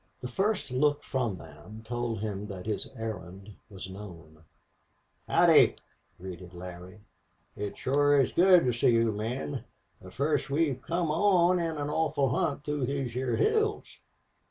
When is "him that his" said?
2.21-2.89